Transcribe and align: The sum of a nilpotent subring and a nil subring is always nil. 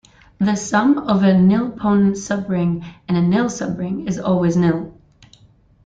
The 0.39 0.55
sum 0.55 0.97
of 0.97 1.21
a 1.21 1.27
nilpotent 1.27 2.13
subring 2.17 2.83
and 3.07 3.15
a 3.15 3.21
nil 3.21 3.45
subring 3.51 4.07
is 4.07 4.17
always 4.17 4.57
nil. 4.57 4.91